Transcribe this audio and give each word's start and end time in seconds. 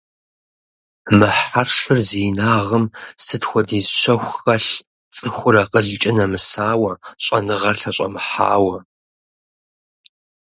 Мы 1.17 1.27
хьэршыр 1.37 1.99
зи 2.07 2.19
инагъым 2.29 2.85
сыт 3.25 3.43
хуэдиз 3.49 3.87
щэху 3.99 4.33
хэлъ, 4.39 4.73
цӀыхур 5.15 5.55
акъылкӀэ 5.63 6.11
нэмысауэ, 6.17 6.91
щӀэныгъэр 7.23 7.75
лъэщӀэмыхьауэ! 7.81 8.77